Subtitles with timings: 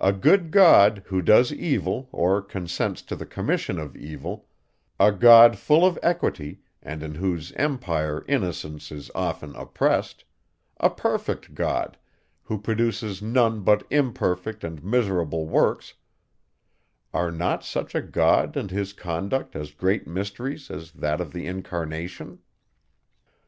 [0.00, 4.48] A good God, who does evil, or consents to the commission of evil;
[4.98, 10.24] a God full of equity, and in whose empire innocence is often oppressed;
[10.78, 11.96] a perfect God,
[12.42, 15.94] who produces none but imperfect and miserable works;
[17.14, 21.46] are not such a God and his conduct as great mysteries, as that of the
[21.46, 22.40] incarnation?